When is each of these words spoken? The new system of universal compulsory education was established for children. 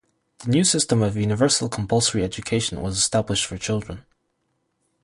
The 0.39 0.49
new 0.49 0.63
system 0.63 1.03
of 1.03 1.15
universal 1.15 1.69
compulsory 1.69 2.23
education 2.23 2.81
was 2.81 2.97
established 2.97 3.45
for 3.45 3.59
children. 3.59 4.03